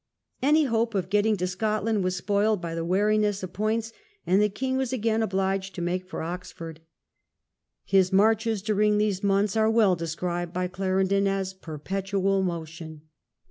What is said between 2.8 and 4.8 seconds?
wariness of Poyntz, and the king